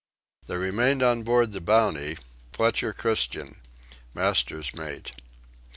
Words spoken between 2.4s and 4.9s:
Fletcher Christian: Master's